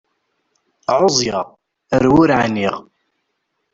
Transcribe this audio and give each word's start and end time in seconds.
Ɛuẓẓgeɣ, 0.97 1.45
ar 1.93 2.03
wur 2.13 2.29
ɛniɣ. 2.43 2.75